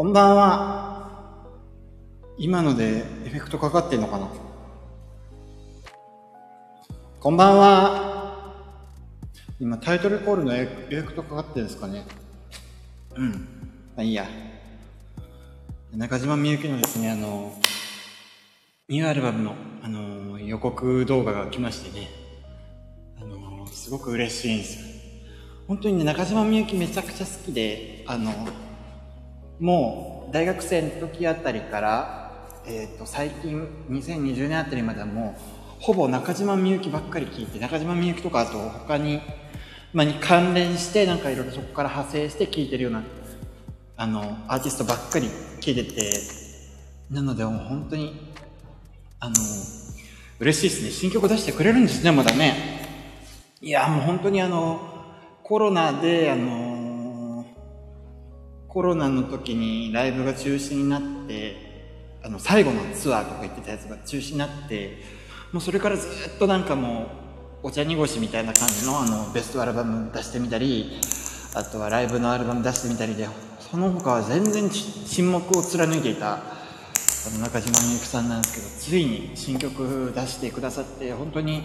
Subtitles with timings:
[0.00, 1.10] こんばんは。
[2.38, 4.30] 今のでエフェクトかかってんのかな？
[7.20, 8.54] こんばんは。
[9.60, 12.06] 今タイトルコールのエフェクトかかってるんですかね？
[13.14, 13.30] うん。
[13.32, 13.36] ま
[13.98, 14.26] あいいや。
[15.94, 17.52] 中島みゆきのですね、あの、
[18.88, 22.08] ニューアルバムの、あの、予告動画が来ましてね、
[23.20, 24.86] あの、すごく嬉しいんですよ。
[25.68, 28.32] 本当にね、中島みゆきめちゃくちゃ好きで、あの、
[29.60, 39.20] もう大学生の時あたりから、えっ、と、最近、2020年あたりまではもう、ほぼ中島みゆきばっかり聞いて、中島みゆきとかあと他に、
[39.92, 43.02] まあ、に関連して、なんかいろいろそこから派生して聞いてるような、
[43.98, 45.28] あの、アーティストばっかり
[45.60, 46.10] 聞いてて、
[47.10, 48.32] なのでもう本当に、
[49.18, 49.34] あの、
[50.38, 50.90] 嬉しいですね。
[50.90, 52.80] 新曲出してくれるんですね、まだね。
[53.60, 54.80] いや、もう本当にあの、
[55.42, 56.69] コロナで、あの、
[58.70, 61.56] コロナの時にライブが中止になって、
[62.22, 64.98] あの、最後のツアーとか言ってたやつが中止になって、
[65.52, 67.10] もうそれからずっとなんかも
[67.64, 71.00] う、お茶濁しみたいな感じのあの、ベストアルバム出してみたり、
[71.56, 76.40] あとはライブのアルバム出してみたりで、その他は全然沈黙を貫いていた、あ
[77.34, 81.64] の中島みゆきさんなんですけど、ついに新曲出してくださって、本当に、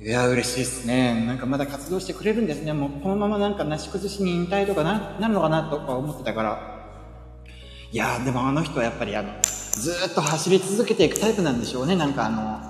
[0.00, 1.24] いや、嬉しいですね。
[1.26, 2.72] なんかまだ活動してくれるんですね。
[2.72, 6.78] もうこのままなんかなし崩しに引退とかな、なるのかなとか思ってたから。
[7.90, 11.96] いや、でもあの人はやっぱりあの、ずーっと走り続けていくタイプなんでしょうね。
[11.96, 12.60] なんかあの、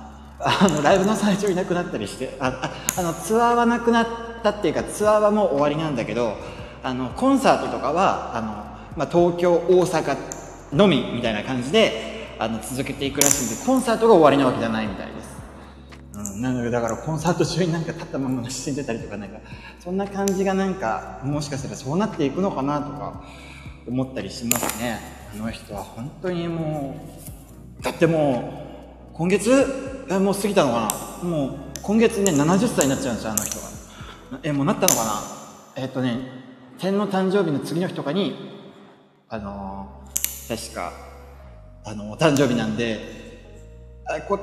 [0.41, 4.07] あの、ライブの最中いなくなったりして、あ、ああの、ツアーはなくなっ
[4.43, 6.35] たっていうか、ツアーはもう終わりなんだけど、
[6.83, 8.47] あの、コンサートとかは、あの、
[8.97, 10.17] まあ、東京、大阪
[10.73, 15.38] のみみたいな感じで、あの、続けていくらしいんで、コンサートが終わりなわけじゃないみたいです。
[16.41, 19.39] なのでだからコンサート中になんか立ったまま死んでたりとかなんか
[19.81, 23.25] そんな感じがなんかもしかしたらそうなっていくのかなとか
[23.87, 24.99] 思ったりしますね。
[25.35, 26.97] あの人は本当にも
[27.81, 28.71] うだっても
[29.13, 29.51] う今月
[30.11, 31.29] えもう過ぎたのかな？
[31.29, 33.69] もう今月ね70歳になっちゃうんですよあの人が。
[34.43, 35.83] えもうなったのかな？
[35.83, 36.21] えっとね
[36.79, 38.37] 天皇誕生日の次の日とかに
[39.29, 40.93] あのー確か
[41.85, 43.18] あのお誕生日なんで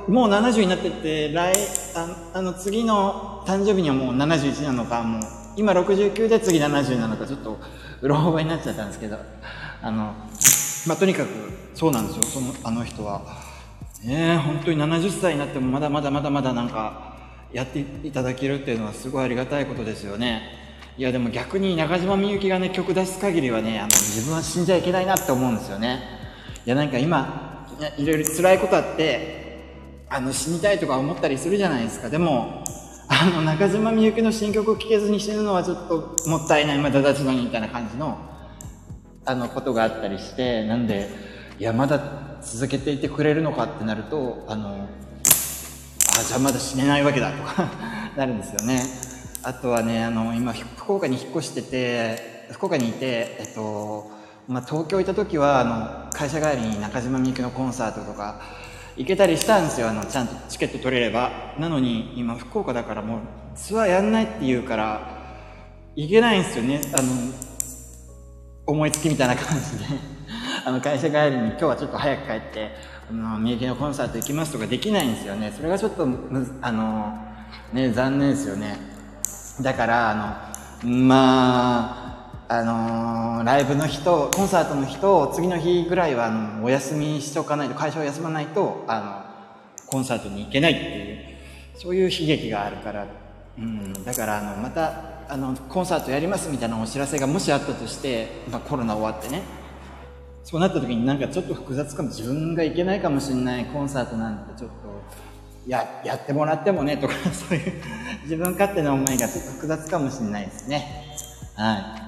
[0.08, 1.54] もう70になってて来
[1.96, 5.22] ああの次の誕生日にはもう71なのかもう
[5.58, 7.58] 今69で次70なのかちょっと
[8.02, 9.18] うろ覚えになっちゃったんですけど
[9.82, 10.14] あの
[10.88, 11.30] まあとにかく
[11.74, 13.22] そうなんですよそのあの人は。
[14.04, 17.16] ねえ本当に70歳になってもまだまだまだまだなんか
[17.52, 20.44] やっていただけるっていうのはすごいありがたいことですよね。
[20.98, 26.02] いやでも逆に中島みゆきがね曲出す限りはねあの自分は死んじゃいけないなって思うんですよね。
[26.68, 29.45] いやなんか今いろいろ辛いことあって
[30.10, 32.10] あの死にたいとか思ったりするじゃないですか。
[32.10, 32.64] でも
[33.08, 36.80] あの中島みゆきの新曲を聴けずに死ぬのはちょっともったいない。
[36.80, 38.18] まだ立ちのにみたいな感じの
[39.26, 41.10] あのことがあったりしてなんで
[41.58, 44.88] いやまだ続けていてくれるのかってなるとあの
[46.20, 47.70] あじゃあまだ死ねないわけだとか
[48.16, 48.82] なるんですよね。
[49.44, 54.14] あとはねあの今福岡に引っ越してて福岡にいてえっと
[54.48, 58.42] まあ、東京いた時はあの会社帰りに中島みゆきのコンサートとか
[58.98, 59.90] 行けたりしたんですよ。
[59.90, 61.54] あのちゃんとチケット取れれば。
[61.60, 63.20] なのに今福岡だからもう
[63.56, 65.02] ツアーやんないって言うから
[65.96, 66.82] 行けないんですよね。
[66.94, 67.10] あの
[68.68, 69.86] 思いつきみたいな感じで。
[70.66, 72.72] あの会社帰りに今日はちょっと早く帰って
[73.10, 75.54] あのみゆきのコンサート行きますとかできないんですよね。
[75.56, 76.08] それがちょっと
[76.62, 77.18] あの
[77.74, 78.78] ね残念ですよね。
[79.62, 80.52] だからあ
[80.84, 82.05] のまあ
[82.48, 89.30] あのーライブの日とコンサートの日と次の日ぐらいはあのお休みしておかないと会社を休まないとあ
[89.78, 91.18] のコンサートに行けないっていう
[91.76, 93.06] そういう悲劇があるから、
[93.60, 99.44] うん、だからあのまたあのコンサートやりますみたいなお知らせがもしあったとして、まあ、コロナ終わってね
[100.44, 104.76] そうなった時になんかちょっと複雑かも自分が行けないかもしれないコンサートなんてちょっと
[105.68, 107.74] ややってもらってもねとかそういう
[108.24, 111.06] 自分勝手な思いがちょっと複雑かもしれないですね。
[111.56, 112.05] はい。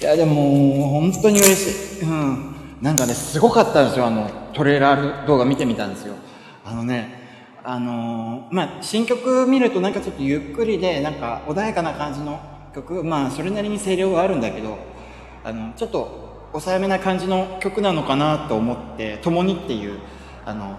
[0.00, 2.02] いや、でも、本当に嬉しい。
[2.02, 2.54] うん。
[2.82, 4.06] なんかね、すごかったんですよ。
[4.06, 6.14] あの、トレーラー動画見てみたんですよ。
[6.64, 7.16] あのね、
[7.64, 12.38] あのーまあ、新曲見るとなんかちょっとゆっくりで、なんか穏やかな感じの
[12.74, 14.76] 曲、まあ、それなりに声量はあるんだけど、
[15.42, 19.98] あの、ちょっと抑えめな感じの曲なのかなと思って、共にっていう、
[20.44, 20.78] あの、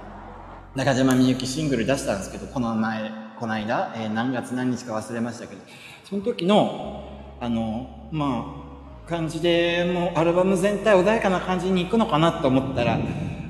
[0.76, 5.62] 中島みゆきシングル出したんですけど、この前、この間、えー何月何日か忘れましたけど、
[6.08, 7.04] その時の、
[7.42, 8.67] あの、まあ、
[9.08, 13.00] 感じで、もうアルバム全体穏やかな感じに行くのかなと思ったら、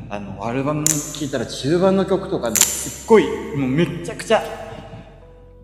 [0.10, 3.28] あの、アルバム聴いたら中盤の曲とかね、すっごい、
[3.58, 4.42] もうめちゃくちゃ、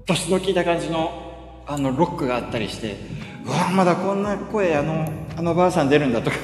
[0.05, 2.97] 年の効いた感じの、あの、ロックがあったりして、
[3.45, 5.05] うわまだこんな声あの
[5.35, 6.37] あのばあさん出るんだとか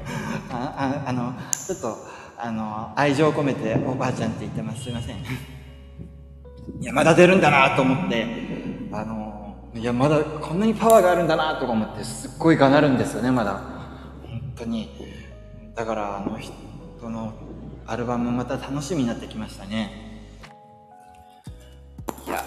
[0.50, 1.34] あああの
[1.66, 1.96] ちょっと
[2.38, 4.84] あの愛情を込めておばあちゃんって言ってます。
[4.84, 5.16] すいません。
[5.16, 8.26] いやまだ出るんだなと思って
[8.92, 9.25] あの
[9.78, 13.60] いやまだこんなにパワーがあるんだなとか思ってすっごいがなるんですよねまだ。
[14.22, 14.90] 本当に。
[15.74, 16.54] だからあの人
[17.10, 17.34] の
[17.86, 20.24] アルバムまた楽しみになってきましたね。
[22.26, 22.42] いや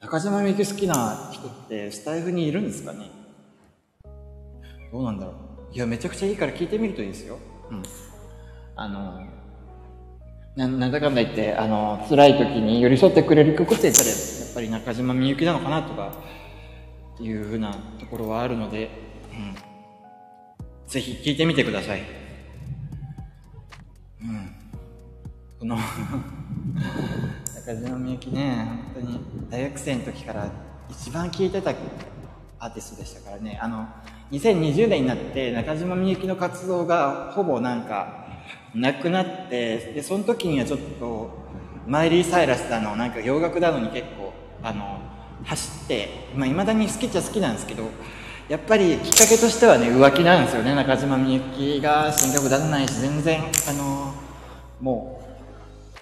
[0.00, 3.10] 中島みゆき好きな人ってスタイフにいるんですかね？
[4.92, 5.32] どうなんだろ
[5.72, 5.74] う。
[5.74, 7.38] いやめちゃくちゃいいから聞いてみるといいですよ。
[7.70, 7.82] うん。
[8.76, 9.26] あの
[10.56, 14.18] ななんだかんだ言ってあの辛い時に寄り添ってくれる曲って言ったらやっ
[14.54, 16.14] ぱり中島みゆきなのかなとか
[17.20, 18.88] いうふうなところはあるので、
[19.32, 19.54] うん、
[20.86, 22.02] ぜひ聴いてみてください。
[24.22, 24.50] うん、
[25.60, 25.76] この
[27.54, 29.20] 中島みゆきね本当に
[29.50, 30.50] 大学生の時から
[30.88, 31.70] 一番聴いてた
[32.58, 33.58] アーティストでしたからね。
[33.60, 33.86] あの
[34.32, 38.25] 2020年になって中島みゆきの活動がほぼなんか
[38.76, 41.30] なくなってでその時にはちょっと
[41.86, 44.32] マイリー・サイラスだのなんか洋楽だのに結構
[44.62, 45.00] あの
[45.44, 47.84] 走っていまあ、未だに好きっちゃ好きなんですけど
[48.48, 50.74] やっぱりきっかけとしてはね浮気なんですよね。
[50.74, 54.14] 中島みゆきが新曲出さないし全然あの
[54.80, 55.20] も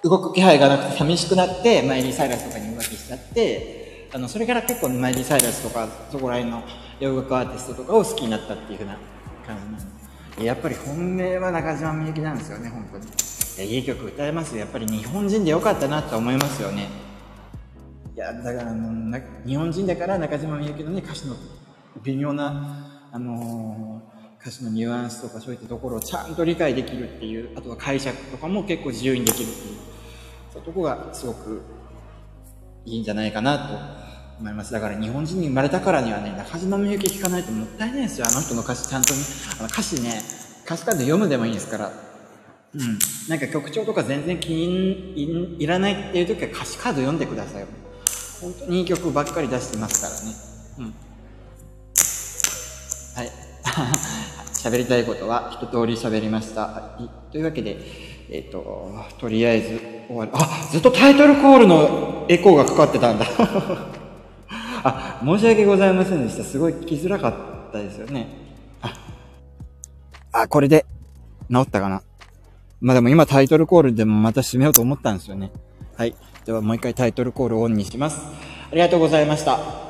[0.03, 6.63] う動く気配がなくて寂しくなってマイリー・サイラスとかに浮気しちゃってあのそれから結構マイリー・サイラスとかそこら辺の
[6.99, 8.97] 洋楽アーティストとかを好きになったっていうふうな
[9.45, 9.94] 感じなんです。
[10.41, 12.97] やっぱり本命は中島みゆきなんですよね、本当
[13.63, 13.69] に。
[13.69, 14.57] いい曲歌えます。
[14.57, 16.89] やっぱり日本人でよかったなと思いますよね。
[18.13, 21.35] いや、だからあの、日本人だから中島みゆきのね、歌詞の
[22.03, 29.77] 微妙な、あのー、歌詞のニュアンスとかそういったところをちゃんと理解できるっていう、あとは解釈とかも結構自由にできるっていう、
[30.51, 31.61] そういうとこがすごく
[32.83, 34.04] いいんじゃないかなと
[34.39, 34.73] 思います。
[34.73, 38.27] だから日本人に生まれたからにはね、中島みゆき聴かないともったいないですよ。
[38.27, 39.19] あの人の歌詞ちゃんとね、
[39.59, 40.21] あの歌詞ね、
[40.65, 41.91] 歌詞カード読むでもいいですから。
[42.73, 42.99] うん。
[43.29, 47.65] なんか曲調とか全然気にいらないっていう時は歌詞カード読んでください。
[48.41, 50.89] 本当にいい曲ばっかり出してますからね。
[50.89, 50.93] うん。
[53.15, 53.31] はい。
[54.65, 56.61] 喋りたいことは一通り喋りました。
[56.61, 57.31] はい。
[57.31, 57.77] というわけで、
[58.29, 60.31] えっ、ー、と、とりあえず終わる。
[60.33, 63.25] あ、ずっとタイトルコールのエコーがかかってたんだ。
[64.87, 66.43] あ、申し訳ございませんでした。
[66.43, 68.27] すごい聞きづらかったですよね。
[68.81, 68.93] あ、
[70.31, 70.85] あ、これで
[71.51, 72.03] 治ったかな。
[72.81, 75.51] まあでも今タイトルコールでもまた締めようと思ったんですよね。
[75.97, 76.13] はい。
[76.45, 78.21] ではもう一回タイトルコールをオンにします。
[78.71, 79.84] ありがとうございました。